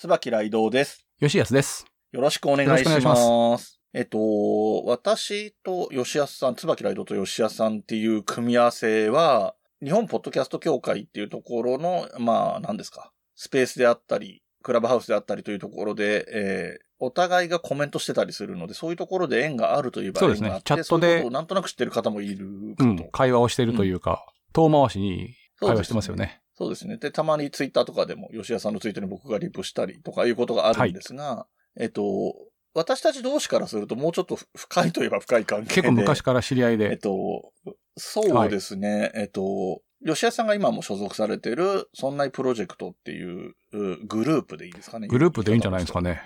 [0.00, 1.06] 椿雷道です。
[1.20, 1.84] 吉安です。
[2.12, 3.82] よろしくお願いします。
[3.92, 22.90] えっと、私と吉安さん、椿雷道と吉安さんっていう組み合わせは、日本ポッドキャスト協会っていうところの、まあ、何ですか、スペースであったり、クラブハウスであったりというところで、えーお互いがコメントしてたりするので、そういうところで縁があるといえばそうですね縁があって、チャットでなんとなく知ってる方もいるかと。
[22.90, 23.08] うん。
[23.10, 26.42] 会話をしているというか、遠回しに会話してますよね。
[26.60, 26.98] そうですね。
[26.98, 32.34] で、たまにツイッターとかでも、吉谷さんのツイートに僕がリプしたりとかいうことがあるんですが、えっと、
[32.74, 35.74] 私たち同士からするともうちょっと深いといえば深い関係で。
[35.76, 36.96] 結構昔から知り合いえっで。
[36.98, 37.52] と、
[37.96, 39.10] そうですね。
[39.14, 45.08] えっと、吉谷さんが今も所属されてる、そんないプロジェクトっていううグループでいいですかね。
[45.08, 46.20] グループでいいんじゃないですかね。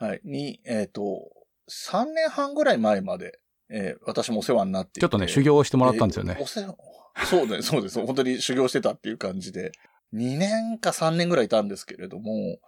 [0.00, 0.20] はい。
[0.24, 1.30] に、えっと、
[1.70, 6.46] 3年半ぐらい前まで、えー私もお世話になってちょっとね、修行をしてもらったんですよねえーお。
[6.46, 6.76] 世話
[7.24, 8.04] そうです、そうです。
[8.04, 9.72] 本当に修行してたっていう感じで。
[10.14, 12.58] 2年か3年ぐらいいたんですけれども、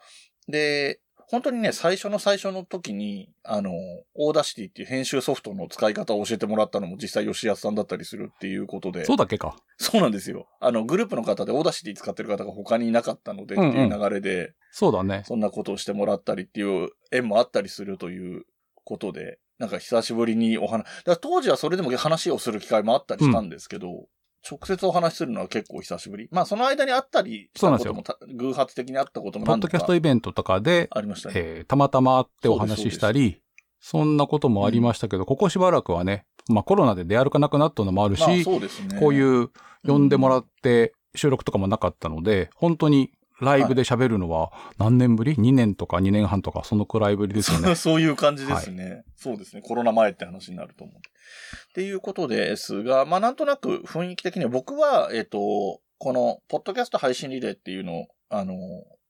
[0.48, 3.70] で、本当にね、最初の最初の時に、あの、
[4.14, 9.04] Audacity っていう編集ソフトの使い方を教えてもらったのも実際吉安さんだったりするっていうことで。
[9.04, 9.54] そうだっけか。
[9.76, 10.48] そうなんですよ。
[10.58, 15.22] あの、グループの方で Audacity 使ってる方が他にいなかったので、うんうんっていう流れで、そうだね。
[15.26, 18.46] そんなことをしてもらったりっていう縁もあったりするという
[18.84, 20.84] ことで、なんか久しぶりにお話、
[21.20, 24.06] 当時はそれでも話をする機会もあったりしたんですけど、
[24.48, 26.28] 直接お話しするのは結構久しぶり。
[26.30, 31.34] まあその間にあったりしたこともた偶発的にあったこともポッドキャストイベントとかで、ありましたね。
[31.36, 33.42] えーたまたま会ってお話ししたり、
[33.80, 38.98] そんなこともありましたけど、ここしばらくはね、まあコロナで出歩かなくなったのもあるし、まあそうですね。
[39.00, 39.50] こういう
[39.86, 43.10] 呼んでもらっって収録とかもなかったので、本当に
[43.40, 47.74] ライブで喋るのは何年ぶり ?2 年とか2年半とかそのくらいぶりですよね。
[47.76, 49.62] そういう感じですね、そうですね。
[49.62, 50.96] コロナ前って話になると思う。
[50.96, 58.54] っていうことですが、まあなんとなく雰囲気的には僕は、えっ、と、この、ポッドキャスト配信リレーっていうのを、あの、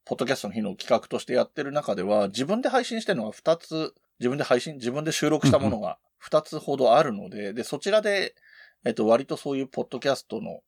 [0.05, 8.35] ポッドキャストの日の企画としてやってる中では、自分で配信してるのが2つ、自分で配信、自分で収録したものが2つほどあるので、で、そちらで、
[8.85, 10.61] えっ、と、割とそういうポッドキャストの、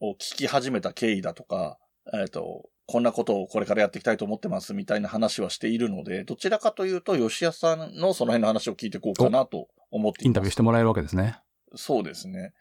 [0.00, 1.78] を聞き始めた経緯だとか、
[2.12, 10.26] えっ、と、こんなことをこれからやっていきたいと思ってますみたいな話はしているので、どちらかというと、吉安さんのその辺の話を聞いていこうかなと思っています。
[10.26, 11.38] インタビューしてもらえるわけですね。
[11.74, 12.54] そうですね。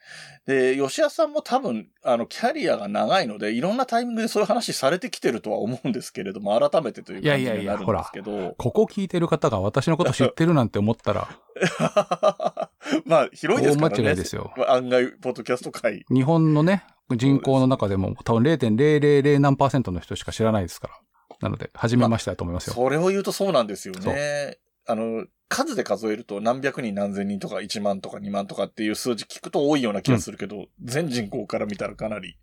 [0.45, 8.53] で、吉安さんも多分、あの、キャリアが長いので、いろんなタイミングでそういう話されてきてるとは思うんですけれども、改めてという感じにいやいやいやなるんですけど。
[8.57, 11.29] ここ聞いてる方が私のこと知ってるなんて思ったら、
[13.05, 13.95] まあ、広いですからね。
[13.95, 16.03] 大間違いですよ案外、ポッドキャスト界。
[16.09, 16.83] 日本のね、
[17.15, 20.99] 人口の中でも多分0.000何パーセントの人しか知らないですから。
[21.39, 22.73] なので、初めましてだと思いますよ。
[22.73, 24.57] それを言うとそうなんですよね。
[24.87, 32.37] あの、数で数えると何百人何千人とか1万とか2万とかっていう数字聞くと多いような気がするけど、全人口から見たらかなり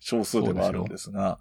[0.00, 1.38] 少数ではあるんですが、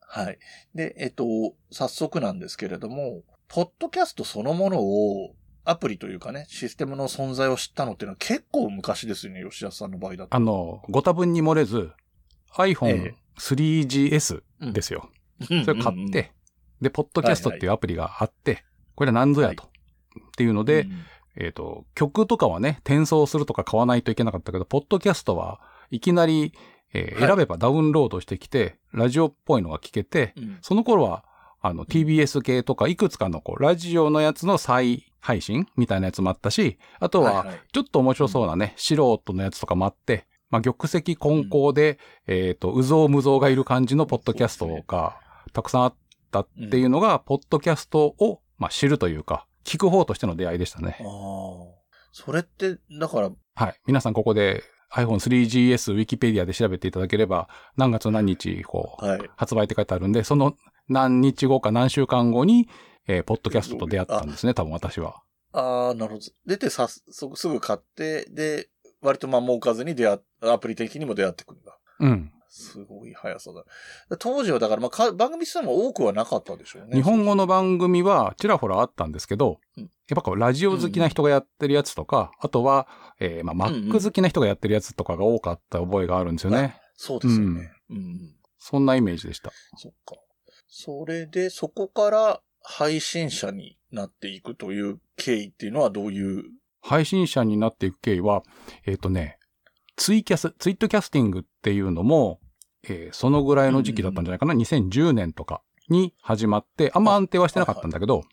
[0.00, 0.38] はい。
[0.74, 1.24] で、えっと、
[1.70, 10.36] 早速なんですけれども、ポッドキャストそのものを、アプリというかね、システムの存在を知ったのっていうのは結構昔ですよね、吉田さんの場合だと。
[10.36, 11.92] あの、ご多分に漏れず、
[12.56, 14.42] iPhone 3GS
[14.72, 15.10] ですよ。
[15.42, 16.32] それ買って、
[16.80, 18.64] で、ポッドキャストっていうアプリがあって、
[18.94, 19.64] これは何ぞやと。
[19.64, 19.68] っ
[20.36, 21.04] ていうので、うん
[21.36, 25.60] えっ、と、曲とかはね、転送するとか買わないといけなかったけど、ポッドキャストは
[25.90, 26.52] いきなり、
[26.92, 27.28] えーはい。
[27.28, 30.58] 選べばダウンロードしてきて、ラジオっぽいのが聞けて、うん。
[30.62, 31.24] その頃は、
[31.60, 45.16] あの、TBS 系とか、いくつかのこう、ラジオのやつの再配信みたいなやつもあったし、あとは、ちょっと面白そうなね、素人のやつとかもあって、まあ、玉石混交で、えっ、と、うぞうむぞうがいる感じのポッドキャストが
[45.54, 45.94] たくさんあっ
[46.30, 50.98] たっていうのが、ポッドキャストを、まあ、知るというか、聞く方としての出会いでしたね。
[51.00, 51.06] ああ。
[52.12, 53.80] それって、だから、はい。
[53.86, 54.62] 皆さんここで
[54.92, 57.48] iPhone3GS ウィキペディアで調べていただければ、
[57.78, 59.30] 何月何日、こう、はい。
[59.36, 60.54] 発売って書いてあるんで、その
[60.88, 62.68] 何日後か何週間後に、
[63.06, 65.22] えーポッドキャストと出会ったんですね、多分私は。
[65.52, 66.26] ああ、なるほど。
[66.46, 68.68] 出てさ、そすぐ買って、で、
[69.02, 71.78] 割と間も置かずに出会っ、アプリ的にも出会ってくるんだ。
[72.00, 72.32] うん。
[72.48, 74.16] すごい速さだ。
[74.18, 76.94] 当時はだから、まあか、番組数も多くはなかったでしょうね。
[76.94, 82.86] 日本語の番組はちらほらあったんですけど、うんやっぱこうラジオ好きな人がやってるやつとか、あとは、
[83.20, 86.78] えーまあ、うんうん Mac 好きな人がやってるやつとかが多かった覚えがあるんですよね。
[86.94, 87.72] そうですよね。
[87.88, 88.34] うん。
[88.58, 89.50] そんなイメージでした。
[89.78, 90.16] そっか。
[90.68, 96.44] それで、そこから配信者になっていくという経緯っていうのはどういう、
[96.80, 98.42] 配信者になっていく経緯は、
[98.86, 99.38] えっ、とね、
[99.96, 102.40] ツイキャス、ツイートキャスティングっていうのも、
[102.82, 108.24] えーそのぐらいの時期だったんじゃないかな、2010年とかに始まって、あんま安定はしてなかったんだけど、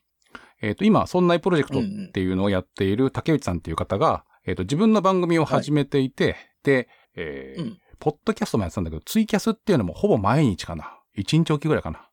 [0.62, 7.78] えっ、と、今、そんなプロジェクトっていうのをやっている竹内さんっていう方が、えっ、と、自分の番組を始めていて、で、えーうん。
[8.00, 11.00] ポッドキャストもやってたんだけど、ツイキャスっていうのもほぼ毎日かな。
[11.18, 12.10] 1日おきぐらいかな。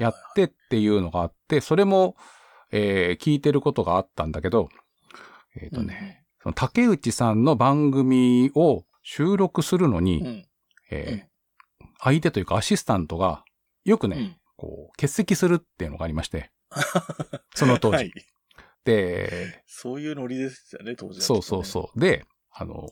[0.00, 2.16] やってっていうのがあって、それも、
[2.72, 4.68] えー聞いてることがあったんだけど、
[5.60, 10.26] えっ、とね、その竹内さんの番組を収録するのに、うん。
[10.26, 10.46] うん。
[10.90, 11.36] えー
[11.98, 13.42] 相手というかアシスタントが、
[13.84, 16.50] よくね、うんこう、欠席するっていうのがありまして、
[17.56, 17.96] その当時。
[17.96, 18.12] はい。
[18.84, 21.98] で、そういうノリですよね、当時は、そうそうそう。
[21.98, 22.86] で、あの、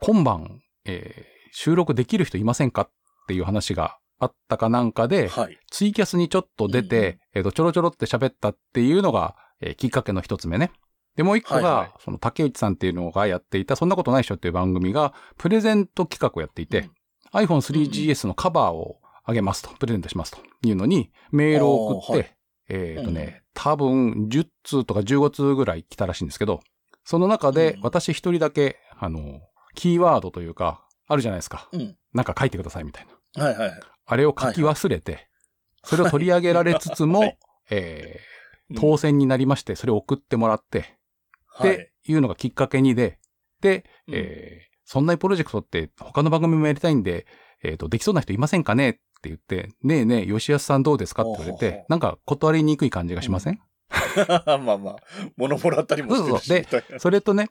[0.00, 2.90] 今晩、えー収録できる人いませんかっ
[3.26, 5.58] ていう話があったかなんかで、はい。
[5.70, 10.70] ツイキャスにちょっと出て、うんうんえっ、と、ちょろちょろって喋ったっていうのが、えーきっかけの一つ目ね。
[11.16, 16.90] で、もう一個が、はいはいその竹内さんっていうのがやっていた、そんなことないっしょっていう番組が、プレゼント企画をやっていて、
[17.32, 22.36] iPhone3GS のカバーをあげますと、プレゼントしますというのに、メールを送って、はい
[22.68, 26.60] えっ、とね、多分10通とか15通ぐらい来たらしいんですけど、
[27.04, 29.40] その中でうん私一人だけ、あの、
[29.74, 31.68] キーワードというか、あるじゃないですか。
[31.72, 31.96] うん。
[32.14, 33.12] なんか書いてくださいみたいな。
[33.36, 33.80] はいはいはい。
[34.06, 35.28] あれを書き忘れて、
[35.84, 37.38] それを取り上げられつつも、はい
[37.70, 38.20] え
[38.70, 40.96] うんー当選になりまして、それを送ってもらって、
[41.46, 41.74] はい。
[41.74, 43.18] っていうのがきっかけにで、
[43.60, 44.14] で、うん。
[44.14, 47.24] えーそんなプロジェクトって他の番組もやりたいんで、
[47.62, 48.92] えっ、と、できそうな人いませんかねっ
[49.22, 53.60] て言って、ねえねえ、吉安さんどうですかって言われてなんか断りにくい感じがしません、
[54.26, 54.96] まあまあ、
[55.36, 56.48] 物もらったりもしてるし。
[56.48, 57.50] そうそうみたいなそれとね、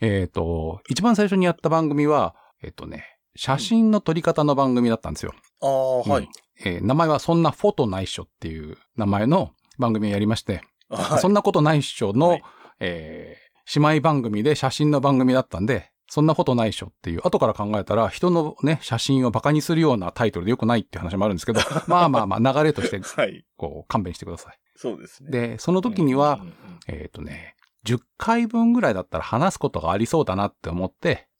[0.00, 5.34] えっ、と、一番最初にやった番組は、えっ、とね、写真の撮り方の番組だったんですよ。
[5.60, 6.28] ああ、はい。
[6.64, 12.42] えー名前はそんなフォトないっしょっていう名前の番組をやりまして、はいそんなことないっしょの、はい
[12.80, 23.44] えー姉妹番組で写真の番組だったんで、そんなことないっしょっていう、後から考えたら人のね、写真をバカにするようなタイトルでよくないっていう話もあるんですけど、 まあまあまあ流れとして、はい。
[23.56, 24.58] こう、勘弁してください。
[24.76, 25.30] そうですね。
[25.30, 26.54] で、その時にはうん、うんうん
[26.88, 31.35] えっ、とね、10回分ぐらいだったら話すことがありそうだなって思って、あ、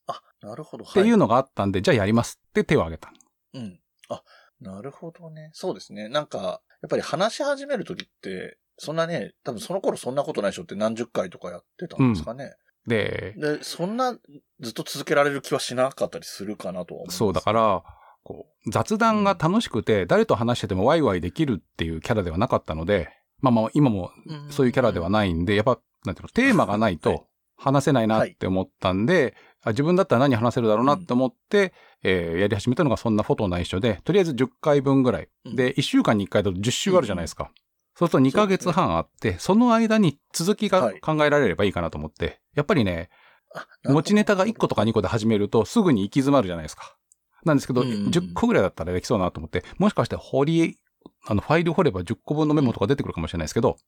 [0.46, 0.84] なるほど。
[0.84, 1.18] っていうの。
[1.18, 3.12] のがあったんで、じゃあやりますって手を挙げた。
[3.54, 3.80] うん。
[4.08, 4.22] あ、
[4.60, 5.50] なるほどね。
[5.52, 6.08] そうですね。
[6.08, 12.54] なんか、やっぱり話し始めるときって、そんなね、多分その頃そんなことないでしょって何十回とかやってたんですかね。
[12.86, 14.16] で、で、そんな
[14.60, 17.18] ずっと続けられる気はしなかったりするかなとは思います。
[17.18, 17.82] そう、だから、
[18.22, 23.08] こう、雑談が楽しくて、誰と話しててもワイワイできるっていうキャラではなかったので、
[23.40, 31.72] まあまあ、今もうんそういうキャラではないんで、やっぱ、なんていうの、テーマがないはいと話せないなって思ったんで、あ自分だったら何話せるだろうなって思って、
[32.02, 35.28] えーやり始めたのがそんなフォト内緒で、とりあえず10回分ぐらい。
[35.44, 35.56] うん。
[35.56, 37.50] で、1週間に1回だと10週あるじゃないですか。
[37.96, 41.00] そうすると2ヶ月半あって、その間に続きがはい。
[41.00, 43.08] 考えられればいいかなと思って、やっぱりね、
[43.54, 46.96] あ持ちネタが1個とか2個で始めるとすぐに行き詰まるじゃないですか。
[47.44, 48.08] なんですけど、うんうんうん。
[48.10, 50.78] 10個ぐらいだったらできそうだなと思って、もしかして掘り、
[51.26, 53.78] あの、ファイル掘れば10個分のメモとか出てくるかもしれないですけど、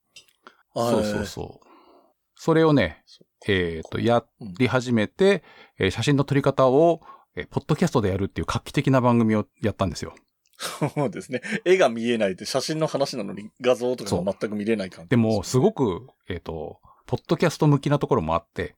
[0.74, 1.67] そうそうそう。
[2.40, 3.02] それをね、
[3.48, 4.24] えっ、と、や
[4.58, 5.42] り始めて、
[5.76, 7.00] えー写真の撮り方を、
[7.34, 10.14] えーポッドキャストでやるっていう画期的な番組をやったんですよ。
[10.58, 11.40] そうですね。
[11.64, 18.76] 絵が見えないって写真の話なのに画像とかが全く見れない感じでも、すごく、く、えっ、と、ポッドキャスト向きなところもあって、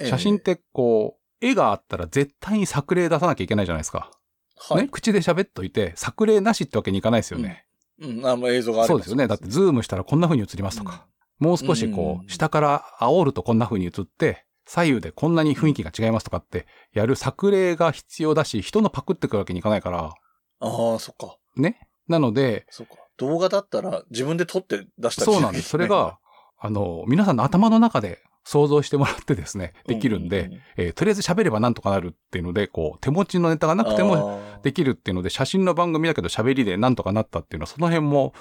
[0.00, 4.10] ええ写真ってこう、絵があったら絶対に作例出さなきゃいけないじゃないですか。
[4.56, 4.82] はい。
[4.82, 7.66] ね、口で喋っといて、作例なしってわけにいかないですよね。
[8.00, 9.28] うん、あ、もう映像があればそうですよね。
[9.28, 11.06] だって、ズームしたらこんな風に映りますとか。
[11.40, 20.14] もう少しこう下から煽るとこんな風に映って、左右でこんなに雰囲気が違いますとかって、やる作例が必要だし、人のパクってくるわけにいかないから、
[20.60, 21.36] ああ、そっか。
[21.56, 21.80] ね。
[22.06, 22.94] なので、そっか。
[23.16, 25.68] 動画だったら自分で撮って出したりそうなんです。
[25.70, 26.18] それが、
[26.58, 38.34] あの、皆さんの頭の中で想像してもらってですね、できるんで、うううえーとりあえず喋ればなんとかなるっていうので、こう、手持ちのネタがなくてももできるっていうので、写真の番組だけど喋りでなんとかなったっていうのは、その辺も、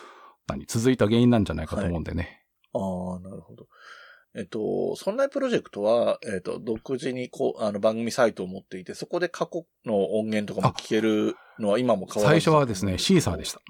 [0.48, 2.39] 何、続いた原因なんじゃないかと思うんでね。
[2.74, 3.68] ああ、なるほど。
[4.36, 13.62] えっと、そんなプロジェクトは、えっと、独自にこう、あの、番組サイトを持っていて、そこで過去の音源とかも聞けるのは今も変わら最ず初はですね、シーサーでした。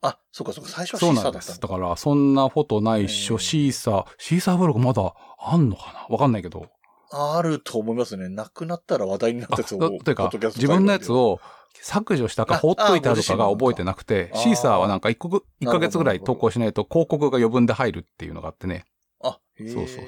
[0.00, 1.06] あ、そうかそうか、最初はシ。
[1.06, 6.06] ーサーだったんだから、そんなフォトないっしょ、えーシーサー、シーサーブログまだあんのかな？
[6.08, 6.66] わかんないけど。
[7.10, 8.28] あると思いますね。
[8.28, 9.78] なくなったら話題になったあ、やつを。
[9.78, 11.40] だというか自分のやつを
[11.74, 18.84] 削除したかあ放っといたとかがあ覚えてなくて、シーサーはなんか一個一ヶ月ぐらい投稿しないと広告が余分で入るっていうのがあってね。
[19.22, 20.04] あ、そうそうそう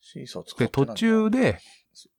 [0.00, 1.58] シーサー使で、途ってないな中で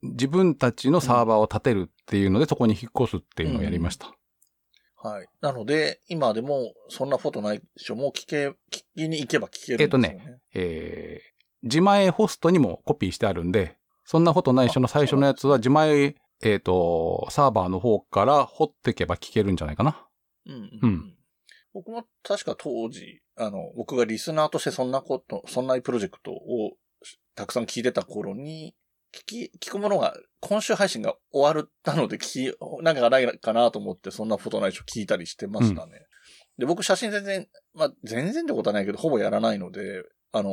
[0.02, 4.14] 自分たちのサーバーを立てるっていうので、そこに引っ越すっていうのをやりました。
[4.96, 5.28] はい。
[5.40, 8.54] なので、今でも、そんなフォトないしょも聞け、聞
[8.96, 10.38] きに行けば聞けるんですよね。
[10.54, 20.06] えー自前ホストにもコピーしてあるんで、そんなことないしょの最初のやつは自前、えっ、と、サーバーの方から掘っていけば聞けるんじゃないかな。
[20.46, 21.14] うんうんううんん。
[21.74, 26.76] 僕も確か当時、あの、僕がリスナーとしてそんなこと、そんなプロジェクトを
[27.34, 28.76] たくさん聞いてた頃に、
[29.12, 36.06] 聞き、聞くものが、今週配信が終わったので聞き、なんかないかなと思って、そんなフォトないしょ聞いたりしてましたね。
[36.58, 40.50] で、僕写真全然、まあ、全然ってことはないけど、ほぼやらないので、あの、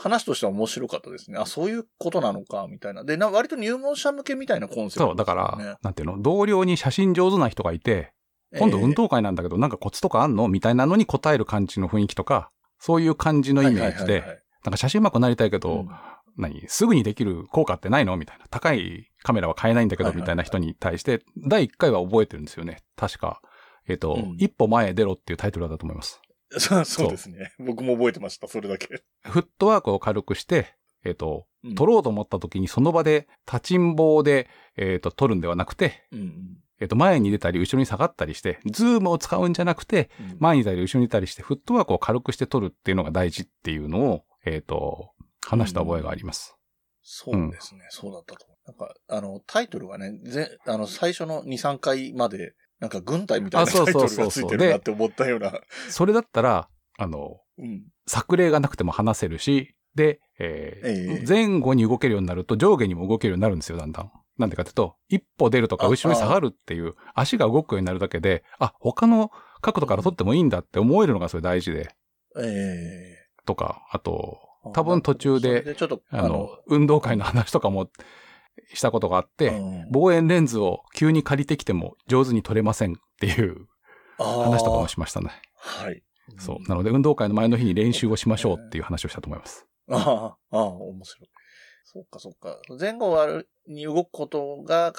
[0.00, 1.38] 話としては面白かったですね。
[1.38, 3.04] あ、そういうことなのか、みたいな。
[3.04, 8.12] で、な割と入門者向けみたいなコンセプト、そう、だから、なんていうの、同僚に写真上手な人がいて、
[8.58, 10.48] 今度運動会なんだけど、なんかコツとかあんの？
[10.48, 14.24] みたいなのに答える感じの雰囲気とか、そういう感じのイメージで、
[14.64, 15.90] なんか写真うまくなりたいけど、うん、
[16.36, 18.16] 何すぐにできる効果ってないの？
[18.16, 18.46] みたいな。
[18.50, 22.78] 高いカメラは買えないんだけど、みたいな人に対して、第1回は覚えてるんですよね。
[22.96, 23.42] 確か。
[23.86, 26.20] えっ、と、うん、一歩前へ出ろっていうタイトルだと思います。
[26.58, 27.52] そうですね。
[27.58, 29.02] 僕も覚えてました、それだけ。
[29.22, 45.10] フットワークを軽くして、えっ、と、うん、撮ろうと思った時にその場で立ちんぼうで、えっ、と、撮るんではなくて、うんえっ、と、前に出たり後ろに下がったりして、ズームを使うんじゃなくて、前に出たり後ろに出たりして、フットワークを軽くして撮るっていうのが大事っていうのを、えっ、と、
[45.46, 46.56] 話した覚えがあります。
[47.02, 48.58] そうですね、そうだったと思う。
[48.66, 55.52] なんか、あの、タイトルがね、ぜあの、最初の2、3回まで、なんか軍隊みたいなタイトルがついてるなって思ったような。
[55.90, 56.68] それだったら、
[56.98, 61.24] あの、うん、作例がなくても話せるし、で、えーええ。
[61.26, 64.10] 前後に動けるようになると上下にも動けるようになるんですよ、だんだん。
[64.38, 71.94] なんでかっていうと、一歩出るとかあ後ろに下がるっていう、足が動くようになるだけで、あ、他の角度から撮ってもいいんだって思えるのがそれ大事で、
[72.38, 77.90] えとか、あと、え多分途中でそれちょっと、あの、運動会の話とかも
[78.72, 83.66] したことがあって、うん望遠レンズを急に借りてきても上手に撮れませんっていう
[84.18, 85.30] 話とかもしましたね。
[85.56, 86.02] はい。
[86.38, 86.68] そう。
[86.68, 89.66] なので運動会の前の日に練習をしましょうっていう話をしたと思います。
[89.90, 91.30] ああ、ああ、面白い。
[91.84, 92.60] そっかそっか。
[92.78, 94.92] 前後に動くことが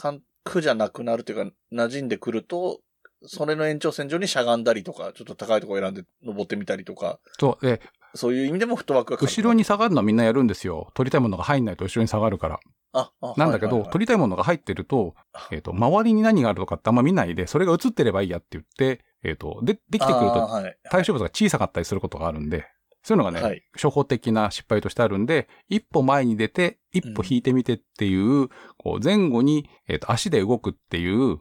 [0.44, 2.82] 苦じゃなくなるというか、馴染んでくると、
[3.24, 7.66] それの延長線上にしゃがんだりとか、ちょっと高いところ選んで登ってみたりとか、そう。
[7.66, 7.82] で、
[8.14, 10.92] そういう意味でもフットワークが後ろに下がるのはみんなやるんですよ。
[10.94, 12.60] 撮りたいものが入んないと後ろに下がるから。
[12.94, 15.16] あ、あなんだけど、はいはいはい撮りたいものが入ってると、
[15.52, 22.68] えっ、と、周りに何があるとかってあんま見ないで、それが映ってればいいやって言って、えっ、と、で、できてくるとはい対象物が小さかったりすることがあるんで、
[23.04, 31.40] そういうのがね、はい初歩的な失敗としてあるんで、一歩前に出て、一歩引いてみてっていう、こう前後に、えっ、と、足で動くっていう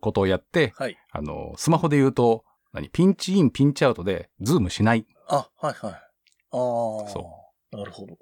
[0.00, 0.96] ことをやって、はい。
[1.10, 5.06] あの、スマホで言うと、何、ピンチイン、ピンチアウトで、ズームしない。
[5.28, 6.09] あ、はいはい。
[6.52, 7.08] ああ。
[7.08, 7.26] そ
[7.72, 8.18] なるほど。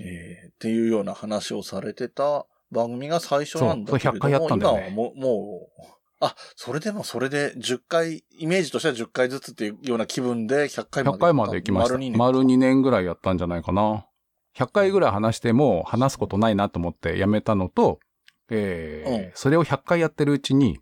[0.00, 5.82] えー、っていうような話をされてた番組が最初なんだけれども、そうそれ100回やったんだよね今はもう、もう、
[6.20, 11.18] あ、それでもそれで10回、イメージとしては10回ずつっていうような気分で100回まで。
[11.18, 11.94] 100回まで行きました。
[11.94, 12.18] 丸2年。
[12.18, 14.06] 丸2年ぐらいやったんじゃないかな。
[14.56, 17.98] 100回ぐらい話しても話すことないなと思ってやめたのと、
[18.50, 20.78] えーうんそれを100回やってるうちに、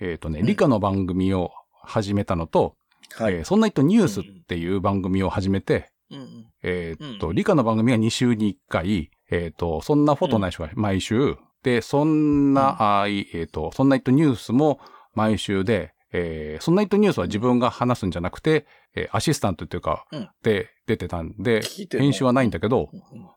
[0.00, 1.50] えっ、とね、うん理科の番組を
[1.82, 2.76] 始めたのと、
[3.16, 3.34] はい。
[3.34, 6.46] えーそんな人ニュースっていう番組を始めて、うんうん。
[6.62, 7.34] えーっと、うん。
[7.34, 14.80] 理科の番組が2週に1回、えーっと、そんなフォトない人が毎週、で、そんな、あーいえーっと、そんな人ニュースも
[15.14, 20.28] 毎週で、えーそんな人ニュースは自分が話すんじゃなくて、えーアシスタントっていうか、うん。
[20.42, 21.62] で出てたんで
[21.98, 22.90] 編集はないんだけど、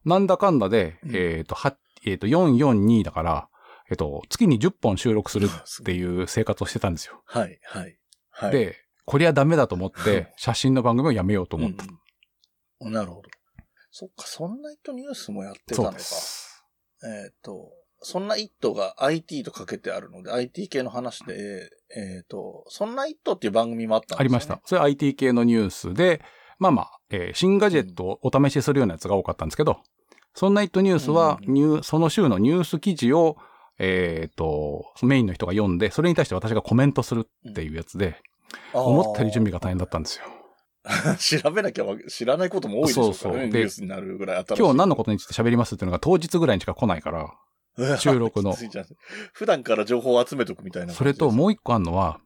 [0.04, 1.12] なんだかんだで、うん。
[1.16, 3.48] えーっと、は、えーっと、442だから、
[3.90, 7.22] えーっと、月に10本収録するっていう生活をしてたんですよ。
[7.26, 7.96] はい、はい。
[8.32, 8.52] はい。
[8.52, 11.84] で、こりゃダメだと思って、写真の番組をやめようと思った。
[11.84, 12.00] うんうん
[12.90, 13.30] なるほど。
[13.92, 15.94] そっか、そんな人ニュースもやってたのか。
[15.94, 16.64] です。
[17.04, 24.20] えっ、と、そんな一途が IT とかけてあるので、IT 系の話で、えっ、と、そんな一途っていう番組もあったんですよ、ね。
[24.20, 24.62] ありました。。
[24.66, 26.22] それ IT 系のニュースで、
[26.60, 29.80] まあまあ、えー新ガジェットをお試しするようなやつが多かったんですけど、
[30.34, 33.38] そんなイットニュースは、うんニューその週のニュース記事を、
[33.80, 38.22] えっ、と、メインの人が読んで、それに対して私がコメントするっていうやつで、
[38.74, 40.26] 思ったより準備が大変だったんですよ。
[40.86, 41.18] 備。
[41.42, 43.40] 調べなきゃわ知らないことも多いでしょうからね。
[43.40, 44.46] そうそうでニュースになるぐらい。
[44.58, 47.34] 今日何のことについて喋りますっていうのが当日ぐらいにしか来ないから、
[47.76, 48.56] と収録の
[49.34, 52.20] 普段から情報を集めとくみたいなそれともう一個あるのは、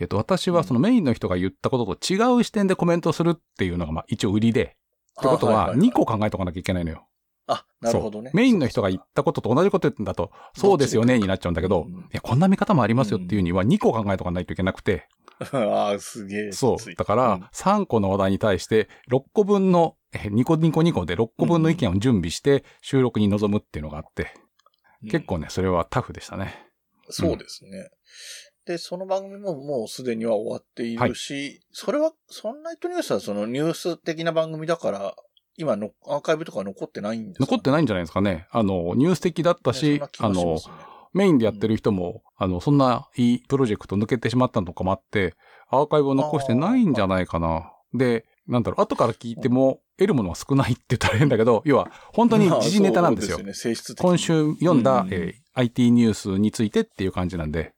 [0.00, 4.76] えっ、と、私はそのメインの人が言ったことと違う視点でコメントするっていうのがまあ一応売りで、
[5.18, 7.08] ってことは2個考えとかなきゃいけないのよ。
[7.48, 8.30] あ、なるほどね。
[8.34, 15.08] メインの人が言ったことと同じことだと、そうですよねになっちゃうんだけど、うんいや、こんな見方もありますよっていうには2個考えとかないといけなくて、
[15.52, 16.52] ああ、すげえ。
[16.52, 16.94] そう。
[16.94, 24.32] だから、3個の話題に対して6個分の、え2個2個2個で6個分の意見を準備して収録に臨むっていうのがあって、
[25.02, 26.66] うん結構ね、それはタフでしたね。
[27.08, 27.88] そうですね。
[28.66, 35.14] で、その番組ももうすでには終わっているし、それは、そんなイトニュースはそのニュース的な番組だから、
[35.56, 37.44] 今のアーカイブとか残ってないんですか？
[37.46, 38.48] 残ってないんじゃないですかね。
[38.50, 40.58] あの、ニュース的だったし、あの、
[41.12, 45.34] メインでやってる人も、あの、そんないいプロジェクト抜けてしまったのとかもあって、
[45.68, 47.72] アーカイブを残してないんじゃないかな。
[47.94, 53.38] で、なんだろう、後から聞いても、得るものは少ないって言ったら変だけど、要は、本当に時事ネタなんですよ。
[53.38, 54.16] まあすよね、今。
[54.18, 57.74] 週読んだ、うんえー IT ニュースについてっていう感じなんで。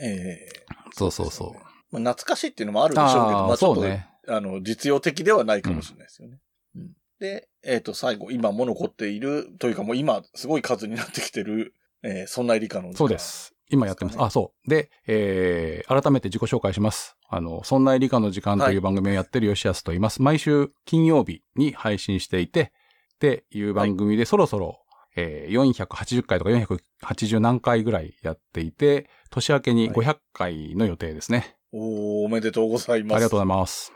[0.00, 0.48] ええ
[0.96, 2.00] そうそうそう。
[2.00, 4.08] まあ、懐かしいっていうのもあるでしょうけど、ああ、まあちょっと、ね。
[4.26, 6.38] あの、実用的ではないかもしれないですよね。
[6.74, 6.90] うん
[7.20, 11.72] で、えっ、と、最後、今も残っている、というかもう今、すごい数になってきてる、
[12.04, 13.18] えーそんな理科の時間そうで。
[13.18, 13.52] す。
[13.70, 14.16] 今やってます。
[14.20, 14.70] あ、そう。
[14.70, 17.16] で、えー、改めて自己紹介します。
[17.28, 20.20] あの、そんな理科の時間とはいいう番組をやってる吉安と言います。
[20.22, 22.72] 毎週金曜日に配信していて、
[23.14, 24.80] っていう番組でそろそろ、
[25.16, 31.56] えー、480回とか480何回ぐらいやっていて、年明けにはい500回の予定ですね。
[31.72, 33.14] おーおめでとうございます。
[33.14, 33.92] ありがとうございます。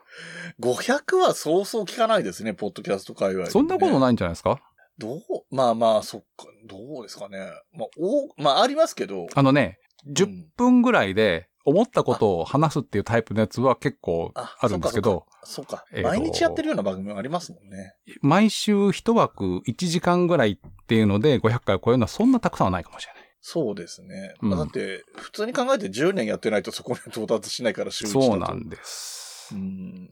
[0.61, 4.01] 500はそうそう聞かないですね、ポッドキャスト界隈、そんなことい。
[4.01, 4.61] ないんじゃないですか？
[4.99, 7.39] どうまあまあ、そっか、どうですかね。
[7.73, 9.27] まあ、お、まあ、ありますけど。
[9.35, 15.85] あのね、う10ん分ぐらいで思ったことを話すっていうタイプのやつは結構ああるんですけど、そうか。
[15.93, 17.95] えーと毎日やってるような番組もありますもんね。
[18.23, 23.23] 毎週一枠1時間ぐらいっていうので500回を超えるのはそんなたくさんはないかもしれない。
[23.41, 24.35] そうですね。
[24.43, 29.55] うんまあだって、普通に考えて10年やってないとそこに到達しないから、週一だとそうなんです。
[29.55, 30.11] うん。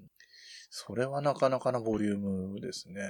[0.70, 3.00] それはなかなかなボリュームですね。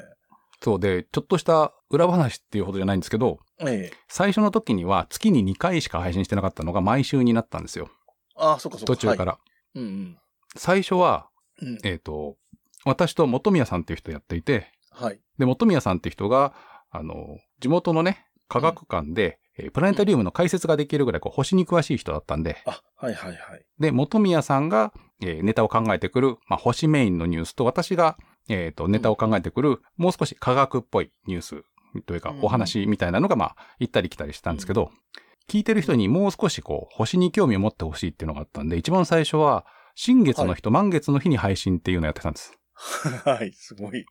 [0.61, 3.97] そうで、ちょっとした裏話っていうほどじゃないんですけど、ええ。
[4.09, 7.89] 最初の時には月に2回しか配信してなかったのが毎週になったんですよ。
[8.37, 8.95] ああ、そっかそっか。
[8.95, 9.33] 途中から。
[9.33, 9.39] は
[9.75, 9.81] い。
[9.81, 10.19] うん
[10.59, 11.29] 最初は、
[11.61, 11.69] うん。
[11.69, 11.79] うん。
[11.85, 12.37] えっ、と、
[12.85, 15.21] 私と本宮さんっていう人やっていて、はい。
[15.39, 16.55] で、本宮さんっていう人が、
[16.91, 23.65] あの、地元のね、科学館で、えープラネタリウムの解説ができるぐらいこう星に詳しい人だったんで、あ、はいはいはい。
[23.79, 31.65] で、本宮さんが、えーネタを考えてくる、まあ、星メインのニュースと、私が、えっ、と、ネタを考えてくる、もう少し科学っぽいニュース
[32.07, 34.91] というかうん、お話みたいなのが、まあ、行ったり来たりしたんですけど、
[35.49, 42.59] 聞いてる人にもう少しこう、星に興味を持ってほしいっていうのがあったんで、一番最初は、新月の日と満月の日に配信っていうのをやってたんです。
[43.25, 44.05] はい、 すごい。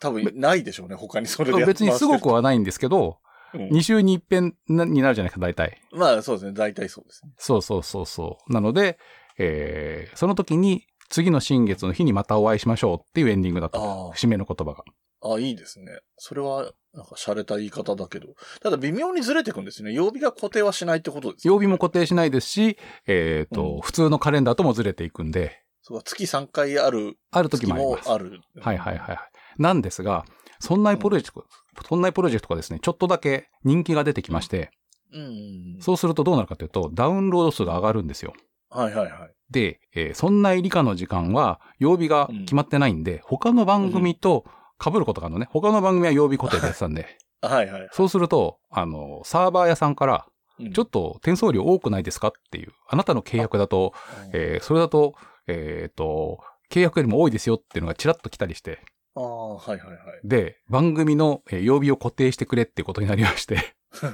[0.00, 5.82] 多分、ないでしょうね、他にそれで別にすごくはないんですけど、うん2週に一遍なになるじゃないですか、大体。
[5.90, 6.52] まあ、そうですね。
[6.52, 7.32] 大体そうですね。
[7.36, 8.52] そうそうそうそう。
[8.52, 8.96] なので、
[9.38, 13.80] えー、その時に、次の新月の日にまたお会いしましょうっていうエンディングだった。
[14.12, 14.84] 節目の言葉が。
[15.22, 16.00] あ、いいですね。
[16.16, 18.28] それは、なんか、洒落た言い方だけど。
[18.62, 19.92] ただ、微妙にずれていくんですね。
[19.92, 21.52] 曜日が固定はしないってことです、ね。
[21.52, 28.08] 曜日も固定しないですし、えっ、と、うん普通のカレンダーともずれていくんで、そうか月3回あるある時月もあります。
[28.08, 28.40] もある。
[28.60, 29.18] はいはいはいはい。
[29.58, 30.24] なんですが、
[30.58, 31.46] そんなプロジェクト、
[31.88, 34.70] そんなプロジェクトがですね、ちょっとだけ人気が出てきまして、
[35.12, 35.78] うん。
[35.80, 38.34] そうするとどうなるかというと、ダウンロード数が上がるんですよ。
[38.68, 39.34] はいはいはい。
[39.50, 44.44] で、えーそんな理科の時間は、曜日が決まってないんで、他の番組と
[44.82, 45.48] 被ることがあるのね。
[45.50, 47.88] 他の番組は曜日固定でやってたんで、 はいはい。
[47.92, 50.26] そうすると、あの、サーバー屋さんから、
[50.58, 50.72] うん。
[50.72, 53.94] ちょっと転送量多くないですかっていう、あなたの契約だと、
[54.32, 55.14] えーそれだと、
[55.46, 56.38] えっ、と、
[56.70, 58.78] 契約よりも多いですよっていうのがちらっと来たりして、
[59.16, 59.98] ああ、はいはいはい。
[60.22, 63.74] で、番組のえー曜日を固定してくれっていうことになりまして、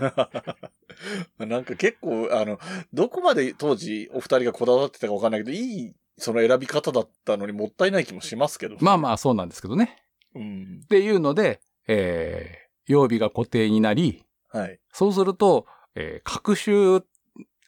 [1.38, 2.58] なんか結構、あの、
[2.92, 8.76] どこまで当時お二人がこだわってたかわかんないけど、いい、その選び方だったのにもったいない気もしますけど。
[8.80, 10.02] まあまあそうなんですけどね。
[10.34, 10.80] うん。
[10.84, 14.78] っていうので、えー曜日が固定になり、はい。
[14.92, 17.02] そうすると、えー、各週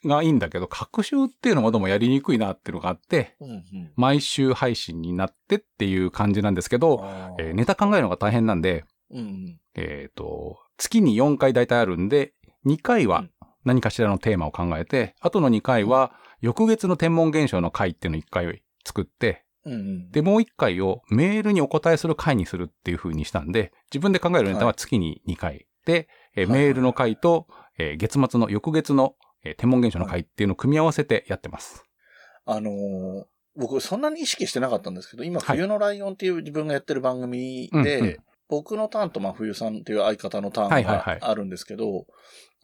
[0.04, 3.64] がいいんだけど、各週っていうのもどうもやりにくいなっていうのがあって、うんうん。
[3.96, 7.04] 毎週配信になってっていう感じなんですけど、
[7.38, 9.60] えーネタ考えるのが大変なんで、うんうん。
[9.74, 12.32] えっ、と、月に4回大体あるんで、
[12.66, 13.30] 2回はうん
[13.64, 20.10] 何かしらのテーマを考えて、あとの2回は翌月の天文現象の回っていうのを1回作って、うんうん。
[20.10, 25.66] で、もう1回をメールにお答えする回にするっていう風にしたんで、自分で考えるネタは月に2回。
[25.84, 27.46] で、えーはいメールの回と、
[27.78, 31.84] えー月末の翌月の、えー天文現象の回っていうのを組み合わせてやってます。
[32.46, 33.24] あのー
[33.56, 38.16] 僕そんなに意識してなかったんですけど、今、はい冬のライオンっていう自分がやってる番組で、うんうん
[38.50, 42.06] 僕のターンと真冬さんっていう相方のターンはいはいはいがあるんですけど、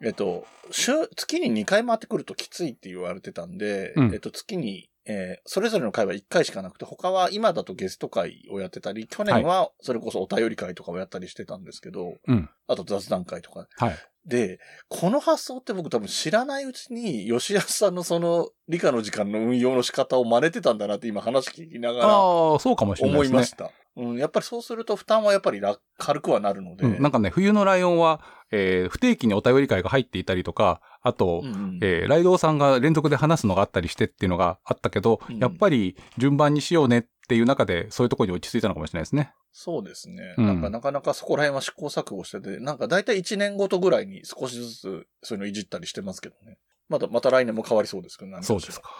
[0.05, 12.49] えっと、週、月に2回回ってくるときついって言われてたんで、うんえっと、月に、えーそれぞれの回は1回しかなくて、他は今だとゲスト会をやってたり、去年はそれこそお便り会とかをやったりしてたんですけど、うん。
[12.67, 13.67] あと雑談会とか。
[13.77, 13.99] はい。
[14.27, 14.59] で、
[14.89, 23.31] この発想って僕多分知らないうちに、吉安さんのその理科の時間の運用の仕方を真似てたんだなって今話聞きながらああ、そうかもしれないですね。
[23.31, 23.71] 思いました。
[23.97, 26.85] うん、やっぱりそうすると負担はやっぱり楽軽くはなるので。
[26.85, 39.33] うん、なんかね、冬のライオンは、えー不定期にお便り会が入っていたりとか、あと、うんうんえーライドウさんが連続で話すのがあったりしてっていうのがあったけど、うんやっぱり順番にしようねっていう中で、そういうところに落ち着いたのかもしれないですね。
[39.53, 40.35] そうですね。
[40.37, 46.59] うんなんかなかなかそこら辺は試行錯誤してて、なんか大体1年ごとぐらいに少しずつそういうのいじったりしてますけどね。
[46.89, 48.81] まだ、また来年も変わりそうですけど、そうです。
[48.81, 48.91] か。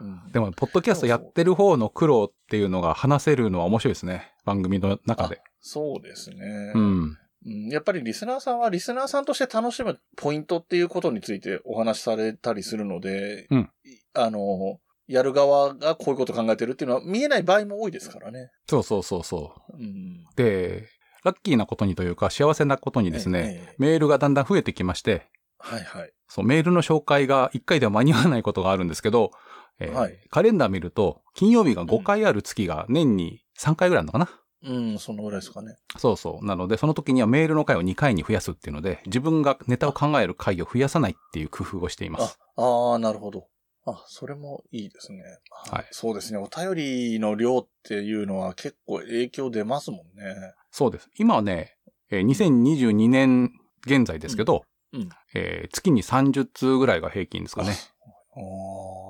[0.00, 4.32] うん、でも、ポッドキャストやってる方の苦労っていうのが話せるのは面白いですね。
[4.44, 5.40] 番組の中で。
[5.60, 6.72] そうですね。
[6.74, 6.82] うん。
[6.82, 14.78] うんやっぱりリスナーさんはリスナーさんとして楽しむポイントっていうことについてお話しされたりするので、うんいあの、
[15.10, 18.50] やる側がこういうこと考えてるっていうのは見えない場合も多いですからね。
[18.68, 19.76] そうそうそうそう。
[19.76, 20.24] うん。
[20.36, 20.88] で、
[21.24, 25.26] ラッキーなことにというか幸せなことにですね、ええメールがだんだん増えてきまして、
[25.58, 26.12] はいはい。
[26.28, 29.32] そう、メールの紹介が1回では間に合わないことがあるんですけど、
[29.80, 34.28] えーはいカレンダー見ると、金曜日が5回ある月が年に3回ぐらいあるのかな、
[34.62, 35.76] うん、そのぐらいですかね。
[35.98, 36.46] そうそう。
[36.46, 42.38] なので、その時にはメールの回を2回に増やすっていうので、自分がネタを考える回を増やさないっていう工夫をしています。
[42.56, 43.48] あ、ああ、なるほど。
[43.90, 45.22] あ、それもいいですね。
[45.50, 46.38] はいそうですね。
[46.38, 50.54] お便りの量っていうのは結構影響出ますもんね。
[50.70, 51.10] そうです。
[51.16, 51.76] 今はね、
[52.10, 53.52] えー2022年
[53.86, 57.70] 現在ですけど、うんうんえー月に30通ぐらいが平均ですかね。
[57.70, 57.72] あ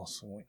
[0.03, 0.45] あ、すごいな。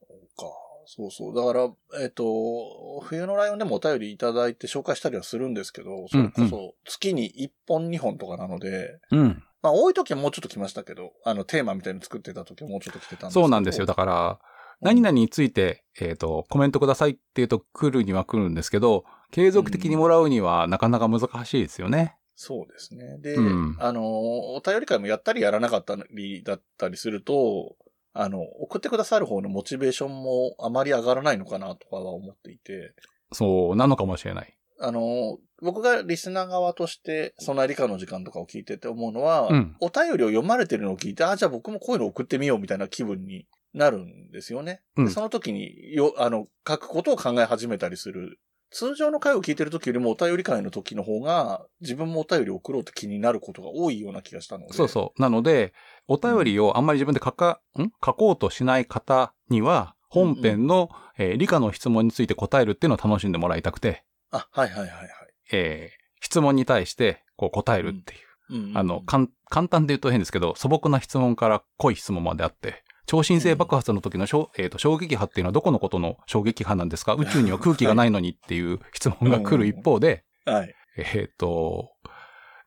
[0.00, 0.72] そうか。
[0.86, 1.34] そうそう。
[1.34, 9.42] だから、えっ、と、冬のライオンでもお便りいただいて紹介したりはするんですけど、それこそ月に1本2本とかなので、うん。
[9.62, 13.42] まあ多い時はもうちょっと来ましたけど、あのテーマみたいに作ってた時はもうちょっと来てたんですけど。
[13.42, 13.86] そうなんですよ。
[13.86, 14.40] だから、
[14.80, 22.16] 何々について、えっ、と、コメントくださいって言うと来るには来るんですけど、継続的にもらうにはなかなか難しいですよね。
[22.34, 23.18] そうですね。
[23.18, 27.76] で、うんあの、お便り会もやったりやらなかったりだったりすると、
[28.14, 32.94] あの、送ってくださる方のモチベーションもあまり上がらないのかなとかは思っていて、
[33.32, 34.58] そう、なのかもしれない。
[34.82, 44.82] あの、僕がリスナー側として、その理科の時間とかを聞いてて思うのは、うんお便りを読まれてるのを聞いて、あ、じゃあ僕もこういうの送ってみようみたいな気分になるんですよね。
[44.96, 48.40] うんでその時に、よ、あの、書くことを考え始めたりする。
[48.70, 54.72] 通常の回を聞いてる時よりもお便り会の時の方が、自分もお便りを送ろうって気になることが多いような気がしたので。
[54.72, 55.22] そうそう。
[55.22, 55.74] なので、
[56.08, 65.08] お便りをあんまり自分で書か、ん書こうとしない方には、本編の、えー理科の質問について答えるっていうのを楽しんでもらいたくて、あ、はいはいはいはい。
[65.52, 68.54] えー質問に対して、こう答えるっていう。
[68.54, 68.70] うん。
[68.70, 77.14] うんあの、かん簡単で言うと変ですけど、素朴な質問から濃い質問まであって、超新星爆発の時のえーと衝撃波っていうのはどこのことの衝撃波なんですか？
[77.14, 80.74] 宇宙には空気がないのにっていう質問が来る一方で、はい。
[80.96, 81.90] えっ、と、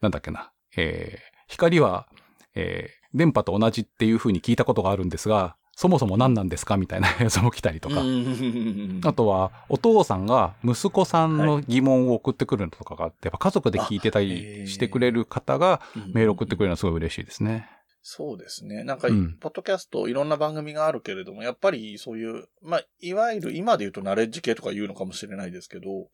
[0.01, 2.07] なんだっけな、えー光は、
[2.55, 8.01] えー電波と同じっていう風に聞いたことがあるんですが、そもそも何なんですかみたいな やつも来たりとか。
[8.01, 15.81] うんあとは、お父さんが息子さんの疑問を送ってくるのとかがあって、やっぱ家族で聞いてたりーしてくれる方が
[16.13, 17.69] メール送ってくれるのはすごい嬉しいですね。
[18.01, 18.83] そうですね。
[18.83, 26.07] なんか、うんポッドキャストいろんな番組があるけれども、やっぱりそういう、まあ、いわゆる今で言うとナレッジ系とか言うのかもしれないですけど、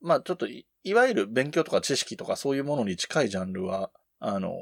[0.00, 4.52] まあ、ちょっとい、いわゆる勉強とか知識とかそういうものに近いジャンルは、あの、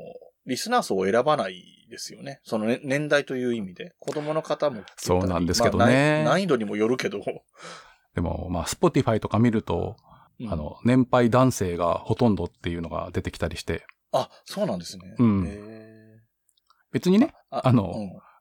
[0.46, 2.40] リスナー層を選ばないですよね。
[2.44, 3.92] その、ね、年代という意味で。
[3.98, 4.83] 子供の方も。
[4.96, 7.20] そうなんですけどねまあ難難易度にもよるけど。
[8.14, 9.96] でも、まあ、Spotify とか見ると、
[10.40, 15.14] うんあの、年配男性がほとんどっていうのが出てきたりして、あ、そうなんですね。
[15.18, 16.20] うんへ
[16.92, 17.94] 別にね、ーあの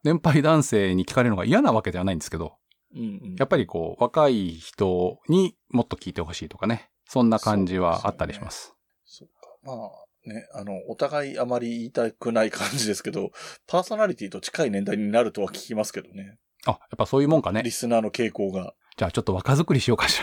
[0.04, 2.56] 年配男性に聞かれるのが嫌なわけではないんですけど、
[2.96, 8.74] うん、うんうんやっぱりこう、若い人にもっと聞いてほしいとかね、そんな感じはあったりします。
[9.06, 9.34] そうか。
[9.64, 13.32] まあね、あの、お互いあまり言いたくない感じですけど、
[13.68, 16.38] パーソナリティと近い年代になるとは聞きますけどね。
[16.66, 17.72] あ、やっぱそういうもんかねリ。
[17.72, 18.74] スナーの傾向が。
[18.98, 20.22] じゃあちょっと若作りしようかし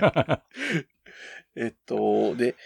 [0.00, 0.42] ら。
[1.56, 2.56] えっと、で、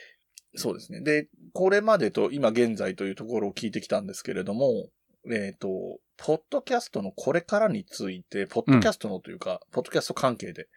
[0.54, 1.00] そうですね。
[1.00, 4.88] で、これまでと今現在というところを聞いてきたんですけれども、
[5.30, 5.68] えっと、
[6.16, 10.68] ポッドキャストのこれからについて、ポッドキャストのというか、ポッドキャスト関係で、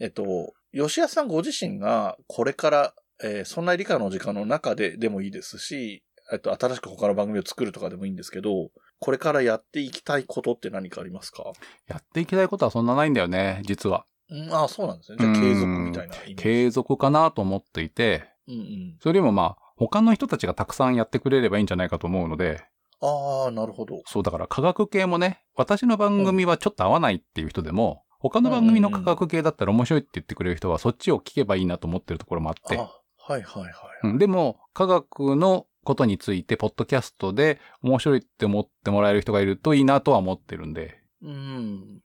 [0.00, 11.44] えっと、吉安さんご自身がこれから、えーそんな理科の時間の中ででもいいですし、えっと、新しく他の番組を作るとかでもいいんですけど、これからやっていきたいことって何かありますか？
[11.88, 14.06] やっていきたいことはそんなないんだよね、実は。
[14.30, 15.18] うん、ああ、そうなんですね。
[15.20, 16.14] じゃあ継続みたいな。
[16.36, 18.96] 継続かなと思っていて、うんうん。
[19.00, 22.64] それよりもまあ、他の人たちがたくさんやってくれればいいんじゃないかと思うので、
[23.02, 24.02] ああ、なるほど。
[24.06, 32.90] そうだから科学系もね、私の番組はちょっと合わないっていう人でも、他の番組の科学系だったら面白いって言ってくれる人はそっちを聞けばいいなと思ってるところもあって、あ
[33.26, 33.72] はいはいはい。
[34.04, 42.00] うんでも科学のことについてポッドキャストで面白いって思ってもらえる人がいるといいなとは思ってるんで、うん。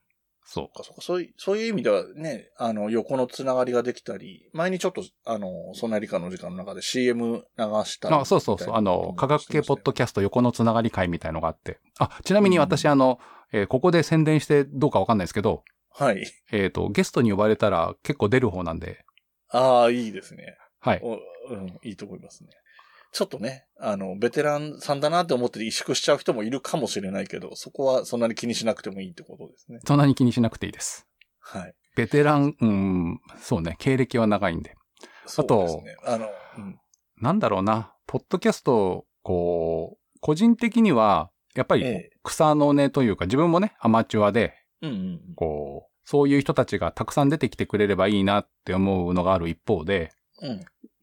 [0.45, 8.75] そそうかそういう、そういう意味ではね、あの、横のつながりができたり、前にちょっと、あの、そんな理科の時間の中で CM 流したあそうそうそう。
[8.75, 11.79] あの、科学系ポッドキキャスト横のつながり会みたいのがあって。
[11.99, 13.19] あ、ちなみに私、あの、
[13.51, 16.23] えーここで宣伝してどうかわかんないですけど、ャはい。
[16.51, 19.05] えっ、と、ゲストに呼ばれたら結構出る方なんで、
[19.49, 20.58] ああ、いいですね。
[20.79, 21.01] はい。
[21.03, 21.19] お
[21.53, 22.49] うん、いいと思いますね。
[23.11, 29.79] ちょっとね、あの、ベテランさんだなって思って萎縮しちゃう人もいるかもしれないけど、そこはそんなに気にしなくてもいいってことですね。
[29.85, 31.07] そんなに気にしなくていいです。
[31.39, 31.73] はい。
[31.95, 34.75] ベテラン、うん、そうね、経歴は長いんで。
[35.25, 35.95] そうですね。
[36.05, 36.79] あの、うん。
[37.17, 50.11] なんだろうな、ポッドキャスト、こう、個人的には、やっぱりええ草の根というか、自分もね、アマチュアで、うんうんこう、そういう人たちがたくさん出てきてくれればいいなって思うのがある一方で。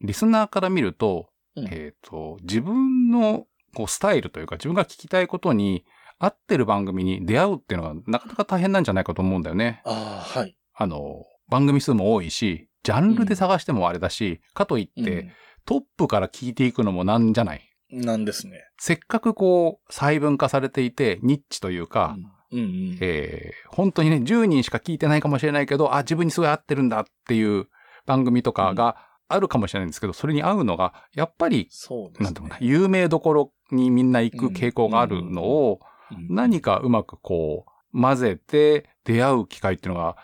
[0.01, 5.85] リスナーから見ると、うんえっ、と、自分のこうスタイルというか自分が聞きたいことに
[6.19, 9.81] 合ってる番組に出会うっていうのがなかなか大変なんじゃないかと思うんだよね。
[9.85, 10.55] ああ、はい。
[10.73, 15.31] あの、番組数も多いし、ジャンルで探してもあれだし、かといって、
[15.65, 17.61] トップから聞いていくのもなんじゃない？
[17.91, 18.63] うん、なんですね。
[18.77, 22.15] せっかくこう、細分化されていて、ニッチというか、
[22.51, 22.97] うん、うんうん。
[23.01, 27.67] えー本当にね、10人しか聞いてないかもしれないけど、あ、自分にすごい合ってるんだっていう
[28.05, 28.95] 番組とかが
[29.27, 32.25] あるかもしれないんですけど、それに合うのが、やっぱり、そうですね。
[32.25, 35.97] なんていうのかな、有名どころにみんな行く傾向があるのを、うん
[36.29, 40.15] 何かうまくこう、混ぜて出会う機会っていうのが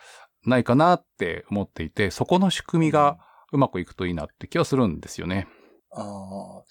[0.46, 3.18] ないかなって思っていて、そこの仕組みが
[3.52, 5.48] うまくいくといいなって気はするんですよね。
[5.92, 6.64] ああ。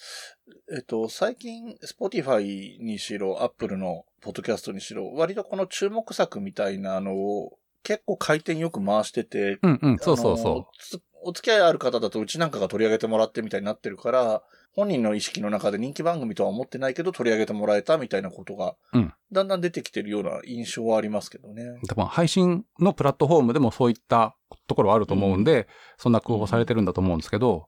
[0.74, 2.42] えっと、最近、Spotify
[2.80, 14.42] にしろ、Apple のポッドキャストにしろ、割とこの注目作みたいなのを結構回転よく回してて、うんうん、そうそうそあのつお付き合いある方だとうちなんかが取り上げてもらってみたいになってるから、
[14.74, 21.62] 本人の意識の中で人気番組とは思ってないけど取り上げてもらえたみたいなことが、うんだんだん出てきてるような印象はありますけどね。
[21.82, 21.86] う。
[21.86, 27.66] 多分配信のプラットフォームでもそういったところはあると思うんで、そんな工夫されてるんだと思うんですけど、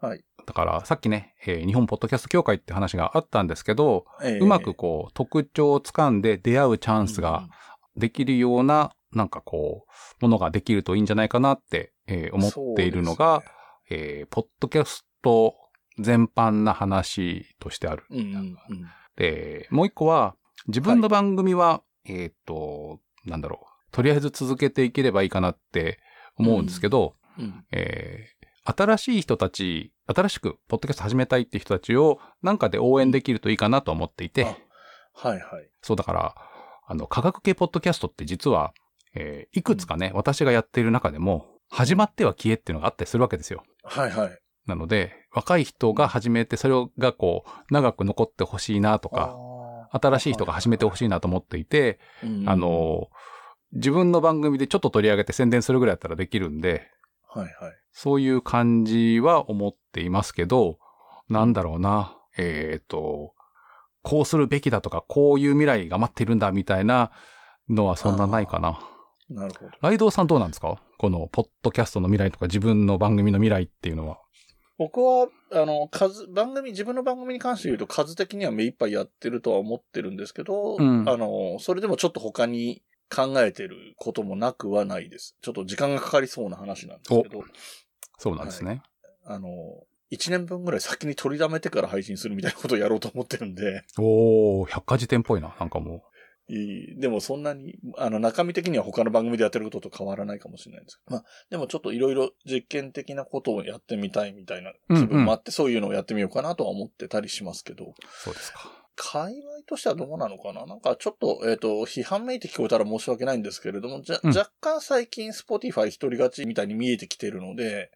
[0.00, 0.22] はい。
[0.46, 7.48] だからさっきね、えー日本ポッドキャスト協会って話があったんですけど、ええうまくこう特徴をつかんで出会うチャンスが、
[7.96, 9.90] できるような、なんかこう、
[10.20, 13.42] ものができるといいんじゃないかなって、えー思っているのが、
[13.90, 15.54] えーポッドキャスト
[15.98, 18.04] 全般な話としてある。
[18.10, 18.56] そうんうんうん。
[19.16, 25.98] で、もう一個は、自分の番組は、えっ、と、なんだろう、とりあえず続けていければいいかなって
[26.36, 28.38] 思うんですけど、うんえー
[28.70, 35.70] 新しい人たち、新しくポッドキャスト始めたいっていう人たちをなんかで応援できるといいかなと思っていて、あはいはい。
[35.80, 36.34] そうだから、
[36.86, 38.74] あの、科学系ポッドキャストって実は、
[39.14, 43.62] えーいくつかね、私がやっている中でも、始まっては消えっていうのがあったりするわけですよ。
[43.84, 44.38] はいはい。
[44.66, 49.34] なので、若い人が始めて、それがこう、長く残ってほしいなとか、
[49.90, 53.08] あ新しい人が始めてほしいなと思っていて、ー、あ、の、
[53.72, 56.90] 自分の番組でちょっと取り上げて宣伝するぐらいだったらできるんで、
[57.28, 57.54] はいはい。
[57.92, 60.78] そういう感じは思っていますけど、
[61.28, 63.34] なんだろうな、えっ、と、
[64.02, 67.10] こうするべきだとか、こういう未来が待っているんだみたいな
[67.68, 68.80] のはそんなないかな。
[69.30, 69.72] なるほど。
[69.80, 70.80] ライドウさんどうなんですか？
[70.98, 74.18] この、ポッドキャストの未来とか自分の番組の未来っていうのは。
[74.78, 82.82] 僕は、あの、数、番組、自分の番組に関して言うと数的には目いっぱいやってるとは思ってるんですけど、うんあの、それでもちょっと他に
[83.14, 85.36] 考えてることもなくはないです。
[85.42, 87.42] ちょっと時間がかかりそうな話なんですけど、
[88.18, 88.82] そうなんですね。
[89.24, 89.48] あの、
[90.12, 95.54] 1年分ぐらい先に取りだめてから配信するみたいなことをやろうと思ってるんで、おー、百科事典っぽいな。
[95.58, 96.00] なんかもいい
[96.48, 101.16] でもそんなに、あの、中身的には他の番組でやってることと変わらないかもしれないんですけど。
[101.16, 107.88] まあ、でもちょっといろいろ実験的なことをやってみたいみたいな気分もあって、そういうのをやってみようかなとは思ってたりしますけど、う、
[108.24, 108.72] そうですか。
[108.96, 110.66] 界隈としてはどうなのかな？
[110.66, 117.92] なんかちょっと、えっ、と、批判めいて聞こえたら申し訳ないんですけれども、じゃ、うん若干最近 Spotify 一人勝ちみたいに見えてきてるので、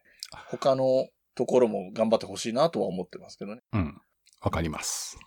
[0.49, 3.61] 他のところも頑張ってほしいなとは思ってますけどね。
[3.73, 4.01] うん。
[4.41, 5.17] わかります。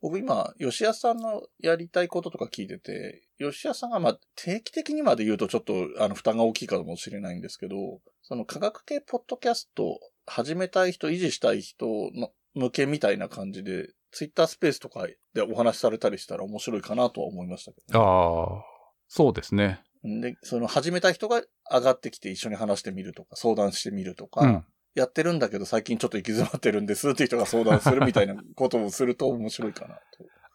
[0.00, 7.76] 僕今、吉安さんのやりたいこととか聞いてて、吉安さんがまあ定期的にまで言うとちょっとあの負担が大きいかもしれないんですけど、
[8.22, 18.64] その科学系ポッドキャスト始めたい人、維持したい人の向けみたいな感じで、ツイッタースペースとかでお話しされたりしたら面白いかなとは思いましたけど、ああ、
[19.08, 19.82] そうですね。
[20.02, 24.64] で、その始めた人が上がってきて一緒に話してみるとか、相談してみるとか、うん。
[24.96, 30.00] やってるんだけど最近ちょっと行き詰まってるんですっていう人が相談するみたいな ことをすると面白いかなと。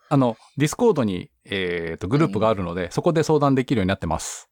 [0.10, 4.50] あの、 Discord に、えっ、と、グループがあるので、そこで相談できるようになってます。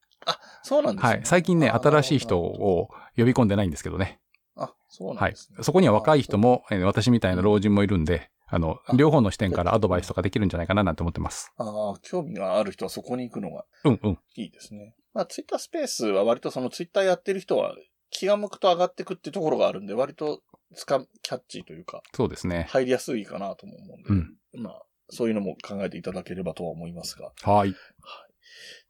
[0.64, 1.10] そうなんですね。
[1.10, 1.22] はい。
[1.26, 4.22] 最近ね、新しい人を呼び込んでないんですけどね。
[4.56, 5.64] あ、そうなはいんですね。。
[5.64, 11.52] そこには若い人も、えー私みたいな老人もいるんで、あの、あ両方の視点からアドバイスとかできるんじゃないかななんて思ってます。
[11.58, 14.20] ああ、興味がある人はそこに行くのがうんうん。
[14.36, 14.96] いいですね。
[15.14, 17.76] まあ、ツイッタースペースは割とそのツイッターやってる人は
[18.10, 20.42] 気が向くと上がってくってところがあるんで、割と
[20.76, 22.68] つか、キャッチーというか、そうですね。
[22.70, 27.32] 入りやすいかなとも思うんで、うんまあ、そういうのも考えていただければとは思いますが。
[27.42, 27.76] はい。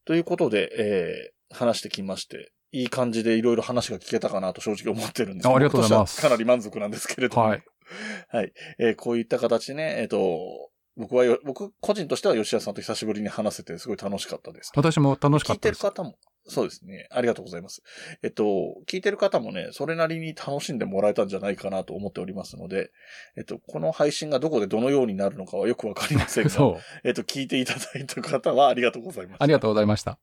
[0.06, 7.44] ということで、えー、話してきまして、いい感じでいろいろ話が聞けたかなと正直思ってるんですあありがとうございますかなり満足なんですけれども。
[7.44, 7.64] はい。
[8.30, 8.54] はい。
[8.78, 14.72] えーこういった形でね、えっ、と、僕はよ、僕個人としては吉田さんと久しぶりに話せてすごい楽しかったです。
[14.76, 15.84] 私も楽しか聞いってたです。
[15.84, 16.16] る方も、
[16.50, 17.08] そうですね。
[17.12, 17.82] ありがとうございます。
[18.24, 18.44] えっと、
[18.88, 22.92] 聞いてる方もね、それなりに楽しんでもらえたんじゃないかなと思っておりますので、
[23.38, 27.08] えっと、この配信がどこでどのようになるのかはよくわかりませんが、 そう。
[27.08, 29.44] えっと、聞いていただいた方はありがとうございました。
[29.44, 30.20] ありがとうございました。